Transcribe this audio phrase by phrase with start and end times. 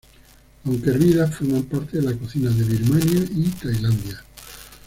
[0.65, 4.23] Aunque hervidas forman parte de la cocina de Birmania y Tailandia.